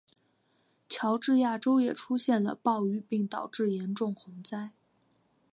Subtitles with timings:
[0.89, 4.71] 乔治亚州也出现了暴雨并导致严重洪灾。